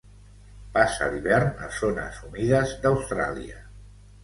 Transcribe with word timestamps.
Passa 0.77 1.09
l'hivern 1.15 1.61
a 1.67 1.69
zones 1.81 2.19
humides 2.25 2.75
d'Austràlia. 2.87 3.63